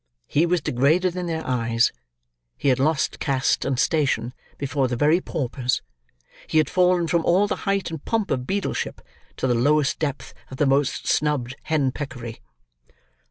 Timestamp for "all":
7.23-7.45